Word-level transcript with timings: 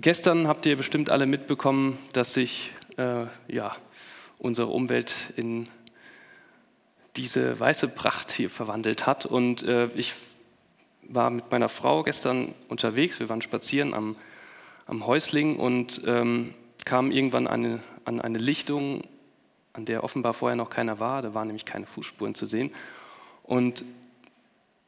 Gestern 0.00 0.48
habt 0.48 0.64
ihr 0.64 0.78
bestimmt 0.78 1.10
alle 1.10 1.26
mitbekommen, 1.26 1.98
dass 2.14 2.32
sich 2.32 2.72
äh, 2.96 3.26
ja, 3.48 3.76
unsere 4.38 4.68
Umwelt 4.68 5.34
in 5.36 5.68
diese 7.16 7.60
weiße 7.60 7.88
Pracht 7.88 8.32
hier 8.32 8.48
verwandelt 8.48 9.06
hat. 9.06 9.26
Und 9.26 9.62
äh, 9.62 9.88
ich 9.88 10.14
war 11.02 11.28
mit 11.28 11.50
meiner 11.50 11.68
Frau 11.68 12.02
gestern 12.02 12.54
unterwegs, 12.68 13.20
wir 13.20 13.28
waren 13.28 13.42
spazieren 13.42 13.92
am, 13.92 14.16
am 14.86 15.06
Häusling 15.06 15.58
und 15.58 16.00
ähm, 16.06 16.54
kamen 16.86 17.12
irgendwann 17.12 17.46
eine, 17.46 17.82
an 18.06 18.22
eine 18.22 18.38
Lichtung, 18.38 19.02
an 19.74 19.84
der 19.84 20.02
offenbar 20.02 20.32
vorher 20.32 20.56
noch 20.56 20.70
keiner 20.70 20.98
war, 20.98 21.20
da 21.20 21.34
waren 21.34 21.48
nämlich 21.48 21.66
keine 21.66 21.84
Fußspuren 21.84 22.34
zu 22.34 22.46
sehen. 22.46 22.70
Und 23.42 23.84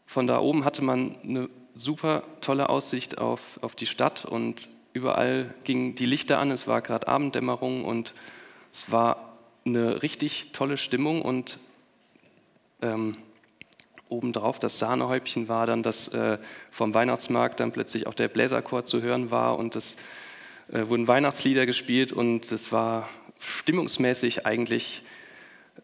von 0.07 0.27
da 0.27 0.39
oben 0.39 0.65
hatte 0.65 0.83
man 0.83 1.19
eine 1.23 1.51
super 1.75 2.23
tolle 2.41 2.71
Aussicht 2.71 3.19
auf, 3.19 3.59
auf 3.63 3.75
die 3.75 3.87
Stadt 3.87 4.25
und 4.25 4.69
überall 4.93 5.55
gingen 5.65 5.95
die 5.95 6.07
Lichter 6.07 6.39
an, 6.39 6.51
es 6.51 6.67
war 6.67 6.83
gerade 6.83 7.09
Abenddämmerung 7.09 7.85
und 7.85 8.13
es 8.73 8.91
war 8.91 9.39
eine 9.65 10.03
richtig 10.03 10.51
tolle 10.53 10.77
Stimmung 10.77 11.23
und 11.23 11.59
ähm, 12.81 13.17
obendrauf 14.09 14.59
das 14.59 14.79
Sahnehäubchen 14.79 15.49
war 15.49 15.67
dann, 15.67 15.83
dass 15.83 16.09
äh, 16.09 16.39
vom 16.71 16.95
Weihnachtsmarkt 16.95 17.61
dann 17.61 17.73
plötzlich 17.73 18.07
auch 18.07 18.15
der 18.15 18.29
Bläserchor 18.29 18.85
zu 18.85 19.01
hören 19.01 19.31
war 19.31 19.59
und 19.59 19.77
es 19.77 19.97
äh, 20.71 20.89
wurden 20.89 21.09
Weihnachtslieder 21.09 21.67
gespielt 21.67 22.13
und 22.13 22.53
es 22.53 22.73
war 22.73 23.09
stimmungsmäßig 23.39 24.47
eigentlich 24.47 25.03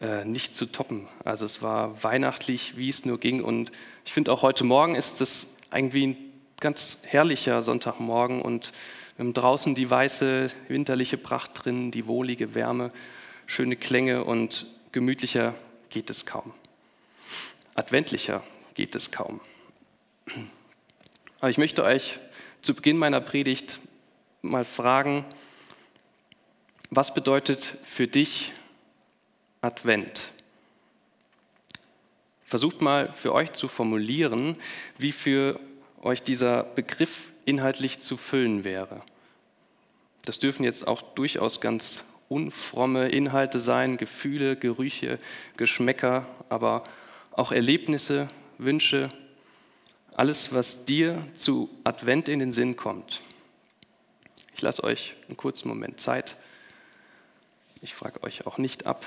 äh, 0.01 0.23
nicht 0.25 0.53
zu 0.53 0.67
toppen. 0.67 1.07
Also 1.25 1.45
es 1.45 1.61
war 1.61 2.03
weihnachtlich, 2.03 2.77
wie 2.77 2.89
es 2.89 3.05
nur 3.05 3.19
ging 3.19 3.43
und 3.43 3.71
ich 4.05 4.13
finde 4.13 4.31
auch 4.31 4.43
heute 4.43 4.63
Morgen 4.63 4.95
ist 4.95 5.21
es 5.21 5.55
irgendwie 5.73 6.07
ein 6.07 6.17
ganz 6.59 6.99
herrlicher 7.03 7.61
Sonntagmorgen 7.61 8.41
und 8.41 8.73
draußen 9.19 9.75
die 9.75 9.89
weiße 9.89 10.47
winterliche 10.69 11.17
Pracht 11.17 11.65
drin, 11.65 11.91
die 11.91 12.07
wohlige 12.07 12.55
Wärme, 12.55 12.91
schöne 13.47 13.75
Klänge 13.75 14.23
und 14.23 14.65
gemütlicher 14.91 15.55
geht 15.89 16.09
es 16.09 16.25
kaum. 16.25 16.53
Adventlicher 17.75 18.43
geht 18.75 18.95
es 18.95 19.11
kaum. 19.11 19.41
Aber 21.39 21.49
ich 21.49 21.57
möchte 21.57 21.83
euch 21.83 22.19
zu 22.61 22.73
Beginn 22.73 22.97
meiner 22.97 23.21
Predigt 23.21 23.79
mal 24.41 24.65
fragen, 24.65 25.25
was 26.89 27.13
bedeutet 27.13 27.77
für 27.83 28.07
dich 28.07 28.53
Advent? 29.61 30.33
Versucht 32.45 32.81
mal 32.81 33.11
für 33.11 33.33
euch 33.33 33.51
zu 33.51 33.67
formulieren, 33.67 34.55
wie 34.97 35.11
für 35.11 35.59
euch 36.01 36.23
dieser 36.23 36.63
Begriff 36.63 37.29
inhaltlich 37.45 37.99
zu 37.99 38.17
füllen 38.17 38.63
wäre. 38.63 39.01
Das 40.23 40.39
dürfen 40.39 40.63
jetzt 40.63 40.87
auch 40.87 41.01
durchaus 41.01 41.61
ganz 41.61 42.03
unfromme 42.27 43.09
Inhalte 43.09 43.59
sein, 43.59 43.97
Gefühle, 43.97 44.55
Gerüche, 44.55 45.17
Geschmäcker, 45.57 46.27
aber 46.47 46.83
auch 47.31 47.51
Erlebnisse, 47.51 48.29
Wünsche, 48.57 49.11
alles, 50.15 50.53
was 50.53 50.85
dir 50.85 51.25
zu 51.33 51.69
Advent 51.83 52.27
in 52.27 52.39
den 52.39 52.51
Sinn 52.51 52.75
kommt. 52.75 53.21
Ich 54.55 54.61
lasse 54.61 54.83
euch 54.83 55.15
einen 55.27 55.37
kurzen 55.37 55.69
Moment 55.69 56.01
Zeit. 56.01 56.35
Ich 57.81 57.93
frage 57.93 58.21
euch 58.23 58.45
auch 58.45 58.57
nicht 58.57 58.85
ab. 58.85 59.05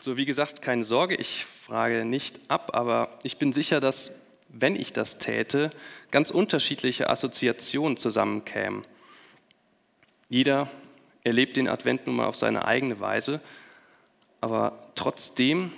So, 0.00 0.16
wie 0.16 0.24
gesagt, 0.24 0.62
keine 0.62 0.84
Sorge, 0.84 1.14
ich 1.14 1.44
frage 1.44 2.04
nicht 2.04 2.40
ab, 2.48 2.70
aber 2.74 3.18
ich 3.22 3.38
bin 3.38 3.52
sicher, 3.52 3.80
dass, 3.80 4.10
wenn 4.48 4.76
ich 4.76 4.92
das 4.92 5.18
täte, 5.18 5.70
ganz 6.10 6.30
unterschiedliche 6.30 7.08
Assoziationen 7.08 7.96
zusammenkämen. 7.96 8.84
Jeder 10.28 10.68
erlebt 11.22 11.56
den 11.56 11.68
Advent 11.68 12.06
nun 12.06 12.16
mal 12.16 12.26
auf 12.26 12.36
seine 12.36 12.66
eigene 12.66 13.00
Weise, 13.00 13.40
aber 14.40 14.90
trotzdem 14.94 15.72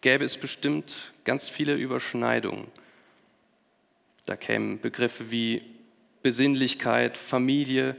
gäbe 0.00 0.24
es 0.24 0.36
bestimmt 0.36 1.12
ganz 1.24 1.48
viele 1.48 1.74
Überschneidungen. 1.74 2.66
Da 4.26 4.36
kämen 4.36 4.80
Begriffe 4.80 5.30
wie 5.30 5.62
Besinnlichkeit, 6.22 7.18
Familie, 7.18 7.96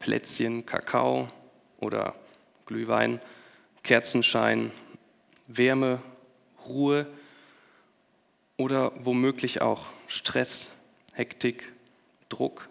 Plätzchen, 0.00 0.66
Kakao 0.66 1.30
oder 1.78 2.14
Glühwein 2.66 3.20
Kerzenschein, 3.86 4.72
Wärme, 5.46 6.02
Ruhe 6.66 7.06
oder 8.56 8.92
womöglich 8.96 9.62
auch 9.62 9.86
Stress, 10.08 10.70
Hektik, 11.12 11.72
Druck. 12.28 12.68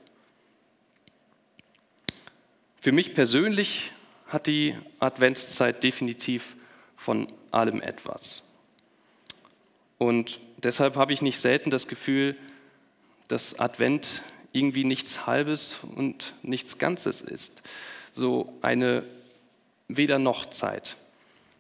Für 2.81 2.91
mich 2.91 3.13
persönlich 3.13 3.93
hat 4.27 4.47
die 4.47 4.75
Adventszeit 4.99 5.81
definitiv 5.85 6.57
von 6.97 7.31
allem 7.49 7.81
etwas. 7.81 8.43
Und 9.97 10.41
deshalb 10.57 10.97
habe 10.97 11.13
ich 11.13 11.21
nicht 11.21 11.39
selten 11.39 11.69
das 11.69 11.87
Gefühl, 11.87 12.35
dass 13.29 13.57
Advent 13.57 14.21
irgendwie 14.51 14.83
nichts 14.83 15.25
Halbes 15.25 15.79
und 15.95 16.33
nichts 16.43 16.77
Ganzes 16.77 17.21
ist. 17.21 17.61
So 18.11 18.53
eine 18.61 19.05
Weder-noch-Zeit 19.87 20.97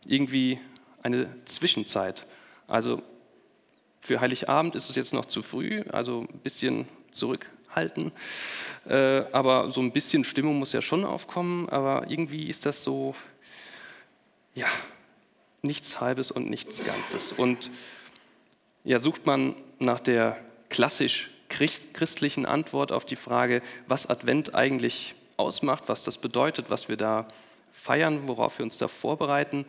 irgendwie 0.05 0.59
eine 1.03 1.27
Zwischenzeit. 1.45 2.25
Also 2.67 3.01
für 4.01 4.21
Heiligabend 4.21 4.75
ist 4.75 4.89
es 4.89 4.95
jetzt 4.95 5.13
noch 5.13 5.25
zu 5.25 5.41
früh, 5.41 5.83
also 5.91 6.21
ein 6.21 6.39
bisschen 6.39 6.87
zurückhalten. 7.11 8.11
Äh, 8.87 9.23
aber 9.31 9.71
so 9.71 9.81
ein 9.81 9.91
bisschen 9.91 10.23
Stimmung 10.23 10.59
muss 10.59 10.73
ja 10.73 10.81
schon 10.81 11.03
aufkommen. 11.05 11.69
Aber 11.69 12.05
irgendwie 12.09 12.49
ist 12.49 12.65
das 12.65 12.83
so, 12.83 13.15
ja, 14.53 14.67
nichts 15.61 15.99
Halbes 15.99 16.31
und 16.31 16.49
nichts 16.49 16.83
Ganzes. 16.83 17.31
Und 17.31 17.71
ja, 18.83 18.99
sucht 18.99 19.25
man 19.25 19.55
nach 19.79 19.99
der 19.99 20.37
klassisch 20.69 21.29
christlichen 21.49 22.45
Antwort 22.45 22.91
auf 22.91 23.05
die 23.05 23.15
Frage, 23.15 23.61
was 23.87 24.07
Advent 24.07 24.55
eigentlich 24.55 25.15
ausmacht, 25.37 25.83
was 25.87 26.03
das 26.03 26.17
bedeutet, 26.17 26.69
was 26.69 26.89
wir 26.89 26.97
da 26.97 27.27
feiern, 27.71 28.27
worauf 28.27 28.59
wir 28.59 28.63
uns 28.63 28.77
da 28.77 28.87
vorbereiten, 28.87 29.65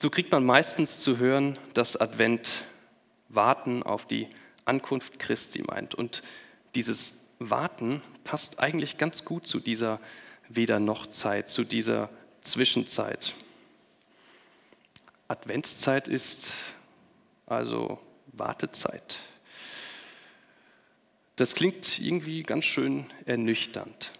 so 0.00 0.08
kriegt 0.08 0.32
man 0.32 0.44
meistens 0.44 1.00
zu 1.00 1.18
hören, 1.18 1.58
dass 1.74 1.96
Advent 1.96 2.64
Warten 3.28 3.82
auf 3.82 4.06
die 4.06 4.28
Ankunft 4.64 5.18
Christi 5.18 5.62
meint. 5.62 5.94
Und 5.94 6.22
dieses 6.74 7.20
Warten 7.38 8.02
passt 8.24 8.60
eigentlich 8.60 8.96
ganz 8.96 9.24
gut 9.26 9.46
zu 9.46 9.60
dieser 9.60 10.00
Weder-noch-Zeit, 10.48 11.50
zu 11.50 11.64
dieser 11.64 12.08
Zwischenzeit. 12.40 13.34
Adventszeit 15.28 16.08
ist 16.08 16.54
also 17.46 18.00
Wartezeit. 18.32 19.18
Das 21.36 21.54
klingt 21.54 21.98
irgendwie 21.98 22.42
ganz 22.42 22.64
schön 22.64 23.04
ernüchternd. 23.26 24.12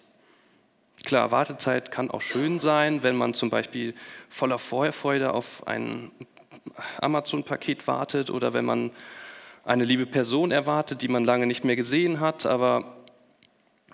Klar, 1.04 1.30
Wartezeit 1.30 1.90
kann 1.90 2.10
auch 2.10 2.20
schön 2.20 2.60
sein, 2.60 3.02
wenn 3.02 3.16
man 3.16 3.34
zum 3.34 3.50
Beispiel 3.50 3.94
voller 4.28 4.58
Vorfreude 4.58 5.32
auf 5.32 5.66
ein 5.66 6.10
Amazon-Paket 7.00 7.86
wartet 7.86 8.30
oder 8.30 8.52
wenn 8.52 8.64
man 8.64 8.90
eine 9.64 9.84
liebe 9.84 10.06
Person 10.06 10.50
erwartet, 10.50 11.02
die 11.02 11.08
man 11.08 11.24
lange 11.24 11.46
nicht 11.46 11.64
mehr 11.64 11.76
gesehen 11.76 12.20
hat. 12.20 12.44
Aber 12.44 12.96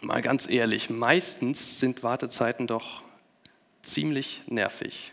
mal 0.00 0.20
ganz 0.20 0.48
ehrlich, 0.48 0.90
meistens 0.90 1.80
sind 1.80 2.02
Wartezeiten 2.02 2.66
doch 2.66 3.02
ziemlich 3.82 4.42
nervig, 4.46 5.12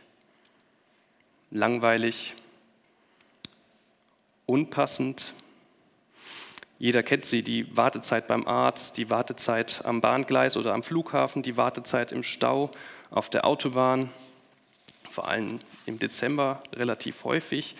langweilig, 1.51 2.33
unpassend 4.45 5.33
jeder 6.83 7.01
kennt 7.01 7.23
sie, 7.23 7.43
die 7.43 7.77
Wartezeit 7.77 8.27
beim 8.27 8.45
Arzt, 8.45 8.97
die 8.97 9.09
Wartezeit 9.09 9.85
am 9.85 10.01
Bahngleis 10.01 10.57
oder 10.57 10.73
am 10.73 10.83
Flughafen, 10.83 11.41
die 11.41 11.55
Wartezeit 11.55 12.11
im 12.11 12.23
Stau, 12.23 12.71
auf 13.09 13.29
der 13.29 13.45
Autobahn, 13.45 14.09
vor 15.09 15.29
allem 15.29 15.61
im 15.85 15.97
Dezember 15.97 16.61
relativ 16.73 17.23
häufig. 17.23 17.77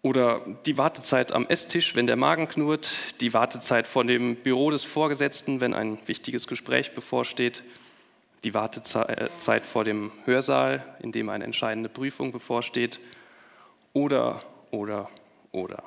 Oder 0.00 0.40
die 0.64 0.78
Wartezeit 0.78 1.32
am 1.32 1.46
Esstisch, 1.48 1.94
wenn 1.94 2.06
der 2.06 2.16
Magen 2.16 2.48
knurrt, 2.48 2.94
die 3.20 3.34
Wartezeit 3.34 3.86
vor 3.86 4.04
dem 4.04 4.36
Büro 4.36 4.70
des 4.70 4.84
Vorgesetzten, 4.84 5.60
wenn 5.60 5.74
ein 5.74 5.98
wichtiges 6.06 6.46
Gespräch 6.46 6.94
bevorsteht, 6.94 7.62
die 8.42 8.54
Wartezeit 8.54 9.66
vor 9.66 9.84
dem 9.84 10.12
Hörsaal, 10.24 10.82
in 11.00 11.12
dem 11.12 11.28
eine 11.28 11.44
entscheidende 11.44 11.90
Prüfung 11.90 12.32
bevorsteht, 12.32 13.00
oder, 13.92 14.42
oder, 14.70 15.10
oder. 15.52 15.84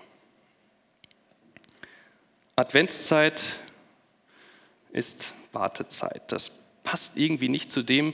Adventszeit 2.59 3.57
ist 4.91 5.33
Wartezeit. 5.53 6.29
Das 6.29 6.51
passt 6.83 7.15
irgendwie 7.15 7.47
nicht 7.47 7.71
zu 7.71 7.83
dem, 7.83 8.13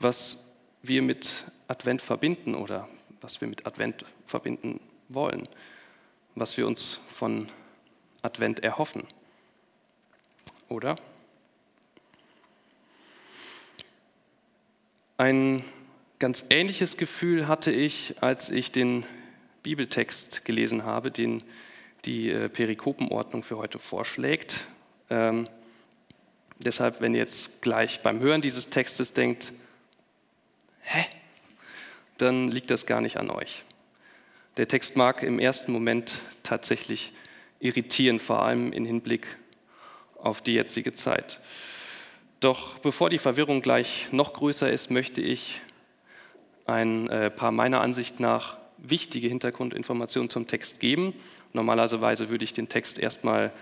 was 0.00 0.44
wir 0.82 1.00
mit 1.00 1.50
Advent 1.66 2.02
verbinden 2.02 2.54
oder 2.54 2.90
was 3.22 3.40
wir 3.40 3.48
mit 3.48 3.66
Advent 3.66 4.04
verbinden 4.26 4.80
wollen, 5.08 5.48
was 6.34 6.58
wir 6.58 6.66
uns 6.66 7.00
von 7.08 7.48
Advent 8.20 8.62
erhoffen. 8.62 9.04
Oder? 10.68 10.96
Ein 15.16 15.64
ganz 16.18 16.44
ähnliches 16.50 16.98
Gefühl 16.98 17.48
hatte 17.48 17.72
ich, 17.72 18.22
als 18.22 18.50
ich 18.50 18.72
den 18.72 19.06
Bibeltext 19.62 20.44
gelesen 20.44 20.84
habe, 20.84 21.10
den 21.10 21.42
die 22.04 22.30
äh, 22.30 22.48
Perikopenordnung 22.48 23.42
für 23.42 23.58
heute 23.58 23.78
vorschlägt. 23.78 24.66
Ähm, 25.10 25.48
deshalb, 26.58 27.00
wenn 27.00 27.14
ihr 27.14 27.20
jetzt 27.20 27.62
gleich 27.62 28.02
beim 28.02 28.20
Hören 28.20 28.40
dieses 28.40 28.70
Textes 28.70 29.12
denkt, 29.12 29.52
hä, 30.82 31.04
dann 32.18 32.48
liegt 32.48 32.70
das 32.70 32.86
gar 32.86 33.00
nicht 33.00 33.16
an 33.16 33.30
euch. 33.30 33.64
Der 34.56 34.68
Text 34.68 34.96
mag 34.96 35.22
im 35.22 35.38
ersten 35.38 35.72
Moment 35.72 36.20
tatsächlich 36.42 37.12
irritieren, 37.60 38.18
vor 38.18 38.42
allem 38.42 38.72
im 38.72 38.84
Hinblick 38.84 39.26
auf 40.16 40.42
die 40.42 40.54
jetzige 40.54 40.92
Zeit. 40.92 41.40
Doch 42.40 42.78
bevor 42.78 43.10
die 43.10 43.18
Verwirrung 43.18 43.62
gleich 43.62 44.08
noch 44.12 44.32
größer 44.32 44.70
ist, 44.70 44.90
möchte 44.90 45.20
ich 45.20 45.60
ein 46.66 47.08
äh, 47.08 47.30
paar 47.30 47.52
meiner 47.52 47.80
Ansicht 47.80 48.20
nach 48.20 48.59
wichtige 48.82 49.28
Hintergrundinformationen 49.28 50.30
zum 50.30 50.46
Text 50.46 50.80
geben. 50.80 51.14
Normalerweise 51.52 52.28
würde 52.28 52.44
ich 52.44 52.52
den 52.52 52.68
Text 52.68 52.98
erstmal 52.98 53.52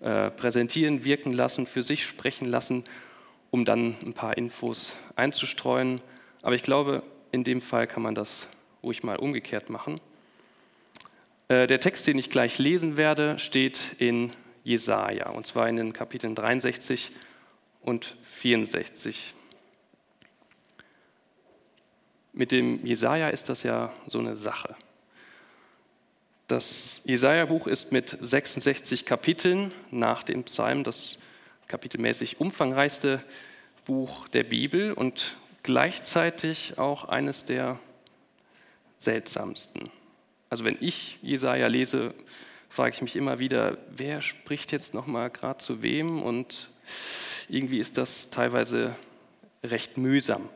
äh, 0.00 0.30
präsentieren, 0.30 1.04
wirken 1.04 1.32
lassen, 1.32 1.66
für 1.66 1.82
sich 1.82 2.04
sprechen 2.04 2.46
lassen, 2.46 2.84
um 3.50 3.64
dann 3.64 3.94
ein 4.02 4.12
paar 4.12 4.36
Infos 4.36 4.94
einzustreuen. 5.16 6.00
Aber 6.42 6.54
ich 6.54 6.62
glaube, 6.62 7.02
in 7.32 7.44
dem 7.44 7.60
Fall 7.60 7.86
kann 7.86 8.02
man 8.02 8.14
das 8.14 8.48
ruhig 8.82 9.02
mal 9.02 9.16
umgekehrt 9.16 9.70
machen. 9.70 10.00
Äh, 11.48 11.66
der 11.66 11.80
Text, 11.80 12.06
den 12.06 12.18
ich 12.18 12.30
gleich 12.30 12.58
lesen 12.58 12.96
werde, 12.96 13.38
steht 13.38 13.96
in 13.98 14.32
Jesaja, 14.62 15.30
und 15.30 15.46
zwar 15.46 15.68
in 15.68 15.76
den 15.76 15.92
Kapiteln 15.92 16.34
63 16.34 17.10
und 17.82 18.16
64. 18.22 19.33
Mit 22.34 22.50
dem 22.50 22.84
Jesaja 22.84 23.28
ist 23.28 23.48
das 23.48 23.62
ja 23.62 23.92
so 24.08 24.18
eine 24.18 24.34
Sache. 24.34 24.74
Das 26.48 27.00
Jesaja-Buch 27.04 27.68
ist 27.68 27.92
mit 27.92 28.18
66 28.20 29.06
Kapiteln 29.06 29.72
nach 29.92 30.24
den 30.24 30.42
Psalmen 30.44 30.82
das 30.82 31.16
kapitelmäßig 31.68 32.40
umfangreichste 32.40 33.22
Buch 33.84 34.26
der 34.28 34.42
Bibel 34.42 34.92
und 34.92 35.36
gleichzeitig 35.62 36.76
auch 36.76 37.04
eines 37.04 37.44
der 37.44 37.78
seltsamsten. 38.98 39.88
Also 40.50 40.64
wenn 40.64 40.76
ich 40.80 41.18
Jesaja 41.22 41.68
lese, 41.68 42.14
frage 42.68 42.96
ich 42.96 43.02
mich 43.02 43.14
immer 43.14 43.38
wieder, 43.38 43.78
wer 43.90 44.22
spricht 44.22 44.72
jetzt 44.72 44.92
noch 44.92 45.06
mal 45.06 45.30
gerade 45.30 45.58
zu 45.58 45.82
wem 45.82 46.20
und 46.20 46.68
irgendwie 47.48 47.78
ist 47.78 47.96
das 47.96 48.30
teilweise 48.30 48.96
recht 49.62 49.96
mühsam. 49.96 50.48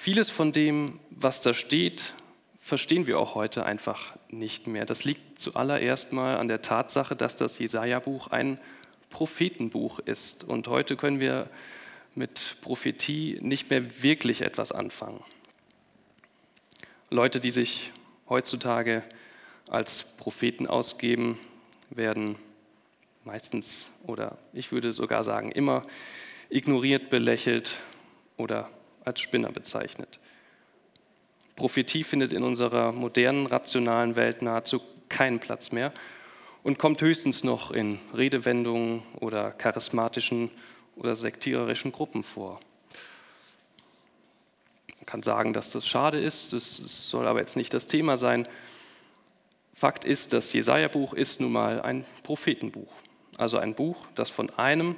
Vieles 0.00 0.30
von 0.30 0.52
dem, 0.52 1.00
was 1.10 1.40
da 1.40 1.52
steht, 1.52 2.14
verstehen 2.60 3.08
wir 3.08 3.18
auch 3.18 3.34
heute 3.34 3.66
einfach 3.66 4.16
nicht 4.30 4.68
mehr. 4.68 4.86
Das 4.86 5.02
liegt 5.02 5.40
zuallererst 5.40 6.12
mal 6.12 6.36
an 6.36 6.46
der 6.46 6.62
Tatsache, 6.62 7.16
dass 7.16 7.34
das 7.34 7.58
Jesaja-Buch 7.58 8.28
ein 8.28 8.60
Prophetenbuch 9.10 9.98
ist. 9.98 10.44
Und 10.44 10.68
heute 10.68 10.96
können 10.96 11.18
wir 11.18 11.50
mit 12.14 12.58
Prophetie 12.60 13.38
nicht 13.40 13.70
mehr 13.70 14.00
wirklich 14.00 14.42
etwas 14.42 14.70
anfangen. 14.70 15.20
Leute, 17.10 17.40
die 17.40 17.50
sich 17.50 17.90
heutzutage 18.28 19.02
als 19.68 20.04
Propheten 20.16 20.68
ausgeben, 20.68 21.40
werden 21.90 22.36
meistens 23.24 23.90
oder 24.04 24.38
ich 24.52 24.70
würde 24.70 24.92
sogar 24.92 25.24
sagen 25.24 25.50
immer 25.50 25.84
ignoriert, 26.50 27.10
belächelt 27.10 27.78
oder 28.36 28.70
als 29.08 29.20
Spinner 29.20 29.50
bezeichnet. 29.50 30.20
Prophetie 31.56 32.04
findet 32.04 32.32
in 32.32 32.44
unserer 32.44 32.92
modernen, 32.92 33.46
rationalen 33.46 34.14
Welt 34.14 34.42
nahezu 34.42 34.80
keinen 35.08 35.40
Platz 35.40 35.72
mehr 35.72 35.92
und 36.62 36.78
kommt 36.78 37.00
höchstens 37.00 37.42
noch 37.42 37.72
in 37.72 37.98
Redewendungen 38.16 39.02
oder 39.18 39.50
charismatischen 39.50 40.50
oder 40.96 41.16
sektiererischen 41.16 41.90
Gruppen 41.90 42.22
vor. 42.22 42.60
Man 44.98 45.06
kann 45.06 45.22
sagen, 45.22 45.52
dass 45.52 45.70
das 45.70 45.86
schade 45.86 46.20
ist, 46.20 46.52
das 46.52 46.76
soll 46.76 47.26
aber 47.26 47.40
jetzt 47.40 47.56
nicht 47.56 47.74
das 47.74 47.86
Thema 47.86 48.16
sein. 48.18 48.46
Fakt 49.74 50.04
ist, 50.04 50.32
das 50.32 50.52
Jesaja-Buch 50.52 51.14
ist 51.14 51.40
nun 51.40 51.52
mal 51.52 51.80
ein 51.80 52.04
Prophetenbuch, 52.22 52.92
also 53.36 53.58
ein 53.58 53.74
Buch, 53.74 53.96
das 54.14 54.28
von 54.28 54.50
einem 54.50 54.96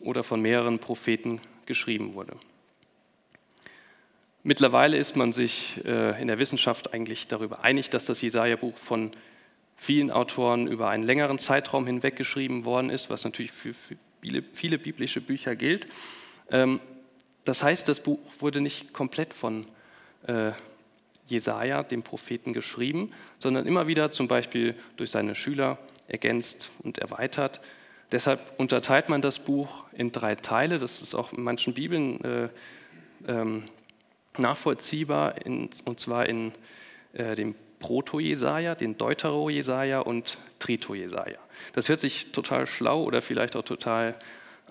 oder 0.00 0.22
von 0.22 0.40
mehreren 0.40 0.78
Propheten 0.78 1.40
geschrieben 1.66 2.14
wurde. 2.14 2.36
Mittlerweile 4.46 4.98
ist 4.98 5.16
man 5.16 5.32
sich 5.32 5.80
äh, 5.86 6.20
in 6.20 6.28
der 6.28 6.38
Wissenschaft 6.38 6.92
eigentlich 6.92 7.28
darüber 7.28 7.64
einig, 7.64 7.88
dass 7.88 8.04
das 8.04 8.20
Jesaja-Buch 8.20 8.76
von 8.76 9.10
vielen 9.74 10.10
Autoren 10.10 10.66
über 10.66 10.90
einen 10.90 11.02
längeren 11.02 11.38
Zeitraum 11.38 11.86
hinweg 11.86 12.14
geschrieben 12.14 12.66
worden 12.66 12.90
ist, 12.90 13.08
was 13.08 13.24
natürlich 13.24 13.52
für 13.52 13.72
viele, 14.20 14.44
viele 14.52 14.78
biblische 14.78 15.22
Bücher 15.22 15.56
gilt. 15.56 15.86
Ähm, 16.50 16.80
das 17.44 17.62
heißt, 17.62 17.88
das 17.88 18.00
Buch 18.00 18.18
wurde 18.38 18.60
nicht 18.60 18.92
komplett 18.92 19.32
von 19.32 19.66
äh, 20.26 20.52
Jesaja, 21.26 21.82
dem 21.82 22.02
Propheten, 22.02 22.52
geschrieben, 22.52 23.12
sondern 23.38 23.66
immer 23.66 23.86
wieder 23.86 24.10
zum 24.10 24.28
Beispiel 24.28 24.74
durch 24.98 25.10
seine 25.10 25.34
Schüler 25.34 25.78
ergänzt 26.06 26.70
und 26.82 26.98
erweitert. 26.98 27.62
Deshalb 28.12 28.40
unterteilt 28.58 29.08
man 29.08 29.22
das 29.22 29.38
Buch 29.38 29.84
in 29.92 30.12
drei 30.12 30.34
Teile. 30.34 30.78
Das 30.78 31.00
ist 31.00 31.14
auch 31.14 31.32
in 31.32 31.42
manchen 31.42 31.72
Bibeln 31.72 32.22
äh, 32.22 32.48
ähm, 33.26 33.64
nachvollziehbar, 34.38 35.44
in, 35.46 35.70
und 35.84 36.00
zwar 36.00 36.26
in 36.26 36.52
äh, 37.12 37.34
dem 37.34 37.54
Proto-Jesaja, 37.78 38.74
den 38.74 38.96
Deutero-Jesaja 38.96 40.00
und 40.00 40.38
Trito-Jesaja. 40.58 41.38
Das 41.74 41.88
hört 41.88 42.00
sich 42.00 42.32
total 42.32 42.66
schlau 42.66 43.02
oder 43.02 43.22
vielleicht 43.22 43.56
auch 43.56 43.64
total 43.64 44.14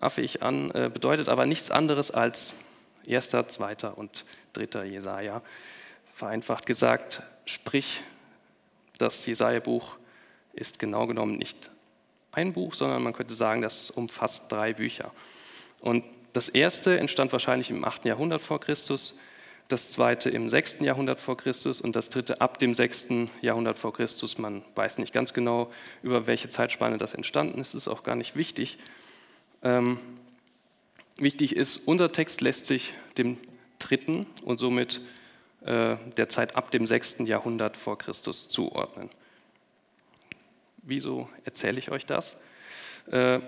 affig 0.01 0.41
an, 0.41 0.72
äh, 0.72 0.89
bedeutet 0.91 1.29
aber 1.29 1.46
nichts 1.46 1.72
anderes 1.72 2.12
als 2.12 2.53
erster, 3.05 3.48
zweiter 3.48 3.98
und 3.98 4.25
dritter 4.53 4.84
Jesaja. 4.84 5.41
Vereinfacht 6.15 6.65
gesagt, 6.65 7.22
sprich, 7.46 8.01
das 8.98 9.25
Jesaja-Buch 9.25 9.98
ist 10.53 10.79
genau 10.79 11.08
genommen 11.08 11.38
nicht 11.38 11.70
ein 12.32 12.53
Buch, 12.53 12.74
sondern 12.74 13.03
man 13.03 13.13
könnte 13.13 13.36
sagen, 13.36 13.62
das 13.62 13.91
umfasst 13.91 14.51
drei 14.51 14.74
Bücher. 14.74 15.12
Und 15.79 16.03
das 16.34 16.50
erste 16.50 16.98
entstand 16.98 17.32
wahrscheinlich 17.32 17.70
im 17.70 17.84
8. 17.86 18.05
Jahrhundert 18.05 18.41
vor 18.41 18.60
Christus, 18.60 19.15
das 19.73 19.89
zweite 19.89 20.29
im 20.29 20.51
6. 20.51 20.81
Jahrhundert 20.81 21.19
vor 21.19 21.35
Christus 21.35 21.81
und 21.81 21.95
das 21.95 22.09
dritte 22.09 22.41
ab 22.41 22.59
dem 22.59 22.75
6. 22.75 23.07
Jahrhundert 23.41 23.79
vor 23.79 23.91
Christus. 23.91 24.37
Man 24.37 24.61
weiß 24.75 24.99
nicht 24.99 25.11
ganz 25.11 25.33
genau, 25.33 25.71
über 26.03 26.27
welche 26.27 26.47
Zeitspanne 26.47 26.99
das 26.99 27.15
entstanden 27.15 27.59
ist, 27.59 27.73
ist 27.73 27.87
auch 27.87 28.03
gar 28.03 28.15
nicht 28.15 28.35
wichtig. 28.35 28.77
Ähm, 29.63 29.97
wichtig 31.17 31.55
ist, 31.55 31.77
unser 31.85 32.11
Text 32.11 32.41
lässt 32.41 32.67
sich 32.67 32.93
dem 33.17 33.37
dritten 33.79 34.27
und 34.43 34.59
somit 34.59 35.01
äh, 35.61 35.97
der 36.17 36.29
Zeit 36.29 36.55
ab 36.55 36.69
dem 36.69 36.85
6. 36.85 37.17
Jahrhundert 37.25 37.75
vor 37.75 37.97
Christus 37.97 38.47
zuordnen. 38.49 39.09
Wieso 40.83 41.27
erzähle 41.45 41.79
ich 41.79 41.89
euch 41.89 42.05
das? 42.05 42.37
Äh, 43.07 43.39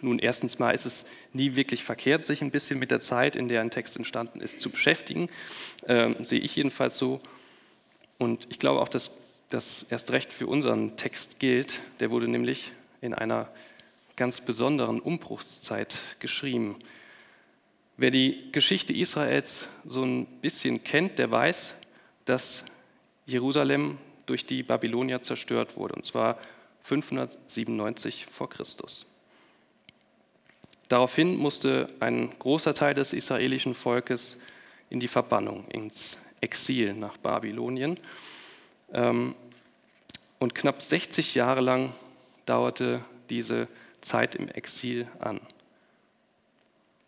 nun, 0.00 0.18
erstens 0.18 0.58
mal 0.58 0.70
ist 0.70 0.86
es 0.86 1.04
nie 1.32 1.56
wirklich 1.56 1.84
verkehrt, 1.84 2.24
sich 2.24 2.42
ein 2.42 2.50
bisschen 2.50 2.78
mit 2.78 2.90
der 2.90 3.00
Zeit, 3.00 3.36
in 3.36 3.48
der 3.48 3.60
ein 3.60 3.70
Text 3.70 3.96
entstanden 3.96 4.40
ist, 4.40 4.60
zu 4.60 4.70
beschäftigen. 4.70 5.28
Ähm, 5.86 6.16
sehe 6.24 6.40
ich 6.40 6.54
jedenfalls 6.56 6.98
so. 6.98 7.20
Und 8.18 8.46
ich 8.50 8.58
glaube 8.58 8.80
auch, 8.80 8.88
dass 8.88 9.10
das 9.50 9.86
erst 9.90 10.12
recht 10.12 10.32
für 10.32 10.46
unseren 10.46 10.96
Text 10.96 11.38
gilt. 11.38 11.80
Der 12.00 12.10
wurde 12.10 12.28
nämlich 12.28 12.72
in 13.00 13.14
einer 13.14 13.48
ganz 14.16 14.40
besonderen 14.40 15.00
Umbruchszeit 15.00 15.98
geschrieben. 16.18 16.76
Wer 17.96 18.10
die 18.10 18.52
Geschichte 18.52 18.92
Israels 18.92 19.68
so 19.84 20.04
ein 20.04 20.26
bisschen 20.40 20.84
kennt, 20.84 21.18
der 21.18 21.30
weiß, 21.30 21.74
dass 22.24 22.64
Jerusalem 23.26 23.98
durch 24.26 24.46
die 24.46 24.62
Babylonier 24.62 25.22
zerstört 25.22 25.76
wurde, 25.76 25.94
und 25.94 26.04
zwar 26.04 26.38
597 26.84 28.26
vor 28.26 28.48
Christus. 28.48 29.07
Daraufhin 30.88 31.36
musste 31.36 31.86
ein 32.00 32.32
großer 32.38 32.74
Teil 32.74 32.94
des 32.94 33.12
israelischen 33.12 33.74
Volkes 33.74 34.38
in 34.90 35.00
die 35.00 35.08
Verbannung, 35.08 35.66
ins 35.68 36.18
Exil 36.40 36.94
nach 36.94 37.16
Babylonien. 37.18 37.98
Ähm, 38.92 39.34
Und 40.38 40.54
knapp 40.54 40.82
60 40.82 41.34
Jahre 41.34 41.60
lang 41.60 41.92
dauerte 42.46 43.04
diese 43.28 43.68
Zeit 44.00 44.34
im 44.34 44.48
Exil 44.48 45.08
an. 45.18 45.40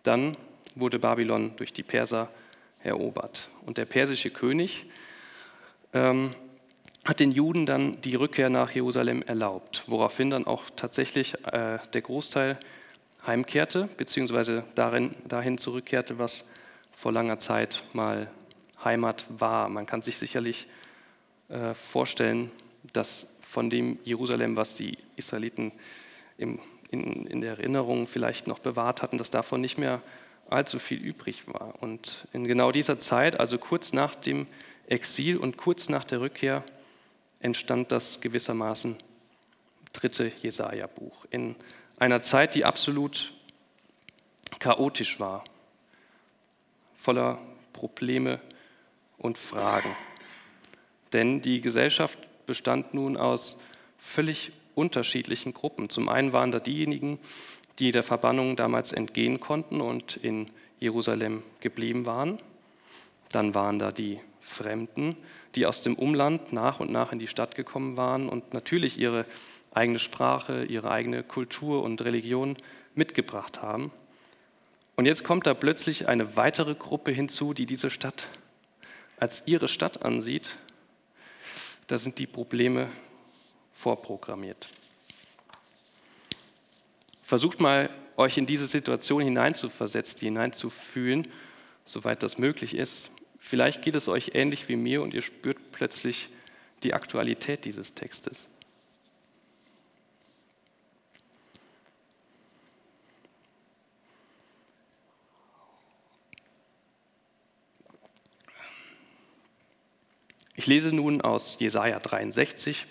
Dann 0.03 0.37
wurde 0.75 0.99
Babylon 0.99 1.53
durch 1.57 1.73
die 1.73 1.83
Perser 1.83 2.29
erobert. 2.83 3.49
Und 3.65 3.79
der 3.79 3.85
persische 3.85 4.31
König 4.31 4.87
ähm, 5.93 6.35
hat 7.05 7.21
den 7.21 7.33
Juden 7.33 7.67
dann 7.67 7.93
die 8.03 8.15
Rückkehr 8.15 8.51
nach 8.51 8.73
Jerusalem 8.73 9.23
erlaubt, 9.23 9.85
woraufhin 9.87 10.31
dann 10.31 10.47
auch 10.47 10.65
tatsächlich 10.77 11.35
äh, 11.47 11.79
der 11.93 12.03
Großteil 12.03 12.59
heimkehrte, 13.27 13.89
beziehungsweise 13.97 14.65
darin, 14.75 15.15
dahin 15.27 15.59
zurückkehrte, 15.59 16.19
was 16.19 16.45
vor 16.93 17.13
langer 17.13 17.39
Zeit 17.39 17.83
mal 17.93 18.31
Heimat 18.83 19.25
war. 19.29 19.69
Man 19.69 19.87
kann 19.87 20.03
sich 20.03 20.19
sicherlich 20.19 20.67
äh, 21.49 21.75
vorstellen, 21.75 22.51
dass 22.93 23.27
von 23.43 23.69
dem 23.71 23.99
Jerusalem, 24.05 24.57
was 24.57 24.75
die 24.75 24.99
Israeliten 25.17 25.73
im, 26.39 26.61
in, 26.91 27.27
in 27.27 27.41
der 27.41 27.59
Erinnerung 27.59 28.07
vielleicht 28.07 28.47
noch 28.47 28.59
bewahrt 28.59 29.03
hatten, 29.03 29.19
dass 29.19 29.31
davon 29.31 29.61
nicht 29.61 29.77
mehr 29.77 30.03
allzu 30.49 30.79
viel 30.79 30.99
übrig 30.99 31.47
war. 31.47 31.75
Und 31.81 32.27
in 32.33 32.45
genau 32.45 32.73
dieser 32.73 32.99
Zeit, 32.99 33.39
also 33.39 33.59
kurz 33.59 33.93
nach 33.93 34.15
dem 34.15 34.47
Exil 34.87 35.37
und 35.37 35.57
kurz 35.57 35.89
nach 35.89 36.05
der 36.05 36.21
Rückkehr, 36.21 36.65
entstand 37.41 37.93
das 37.93 38.21
gewissermaßen 38.21 38.97
dritte 39.93 40.31
Jesaja-Buch. 40.43 41.27
In 41.31 41.57
einer 42.01 42.23
Zeit, 42.23 42.55
die 42.57 42.65
absolut 42.65 43.33
chaotisch 44.59 45.21
war, 45.21 45.45
voller 46.97 47.39
Probleme 47.73 48.41
und 49.19 49.39
Fragen. 49.39 49.95
Denn 51.13 51.41
die 51.41 51.61
Gesellschaft 51.61 52.19
bestand 52.47 52.95
nun 52.95 53.17
aus 53.17 53.57
völlig 53.99 54.53
unterschiedlichen 54.75 55.53
Gruppen. 55.55 55.91
Zum 55.91 56.09
einen 56.09 56.33
waren 56.33 56.51
da 56.51 56.59
diejenigen, 56.59 57.19
die 57.79 57.93
der 57.93 58.03
Verbannung 58.03 58.57
damals 58.57 58.93
entgehen 58.93 59.39
konnten 59.39 59.81
und 59.81 60.17
in 60.17 60.51
Jerusalem 60.79 61.43
geblieben 61.61 62.07
waren. 62.07 62.39
Dann 63.31 63.55
waren 63.55 63.79
da 63.79 63.93
die 63.93 64.21
Fremden, 64.41 65.17
die 65.55 65.67
aus 65.67 65.83
dem 65.83 65.97
Umland 65.97 66.53
nach 66.53 66.81
und 66.81 66.91
nach 66.91 67.13
in 67.13 67.19
die 67.19 67.29
Stadt 67.29 67.55
gekommen 67.55 67.97
waren 67.97 68.29
und 68.29 68.55
natürlich 68.55 68.99
ihre 68.99 69.27
eigene 69.73 69.99
Sprache, 69.99 70.65
ihre 70.65 70.91
eigene 70.91 71.23
Kultur 71.23 71.83
und 71.83 72.03
Religion 72.03 72.57
mitgebracht 72.95 73.63
haben. 73.63 73.93
Und 74.97 75.07
jetzt 75.07 75.25
kommt 75.25 75.47
da 75.47 75.55
plötzlich 75.55 76.09
eine 76.09 76.37
weitere 76.37 76.75
Gruppe 76.75 77.11
hinzu, 77.11 77.55
die 77.55 77.67
diese 77.67 77.91
Stadt 77.91 78.29
als 79.17 79.43
ihre 79.47 79.69
Stadt 79.69 80.05
ansieht. 80.05 80.57
Da 81.87 81.99
sind 81.99 82.19
die 82.19 82.27
Probleme 82.27 82.89
vorprogrammiert. 83.73 84.69
Versucht 87.23 87.61
mal, 87.61 87.91
euch 88.17 88.37
in 88.37 88.47
diese 88.47 88.67
Situation 88.67 89.23
hineinzuversetzen, 89.23 90.21
hineinzufühlen, 90.21 91.29
soweit 91.85 92.23
das 92.23 92.39
möglich 92.39 92.75
ist. 92.75 93.11
Vielleicht 93.39 93.83
geht 93.83 93.95
es 93.95 94.09
euch 94.09 94.33
ähnlich 94.35 94.69
wie 94.69 94.77
mir 94.77 95.01
und 95.01 95.15
ihr 95.15 95.23
spürt 95.23 95.73
plötzlich 95.73 96.29
die 96.83 96.93
Aktualität 96.93 97.65
dieses 97.65 97.95
Textes. 97.95 98.47
Ich 110.61 110.67
lese 110.67 110.93
nun 110.93 111.23
aus 111.23 111.57
Jesaja 111.59 111.99
63, 111.99 112.85